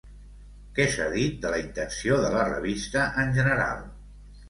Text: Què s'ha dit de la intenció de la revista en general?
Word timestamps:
Què 0.77 0.87
s'ha 0.93 1.05
dit 1.17 1.37
de 1.45 1.53
la 1.55 1.61
intenció 1.65 2.19
de 2.25 2.35
la 2.39 2.49
revista 2.51 3.07
en 3.27 3.41
general? 3.41 3.89